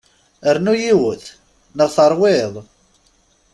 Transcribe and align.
Rnu 0.55 0.73
yiwet, 0.83 1.25
neɣ 1.77 1.89
terwiḍ? 1.95 2.53